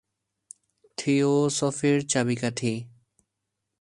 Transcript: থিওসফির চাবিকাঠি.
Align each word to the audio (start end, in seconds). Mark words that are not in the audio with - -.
থিওসফির 0.97 1.97
চাবিকাঠি. 2.07 2.73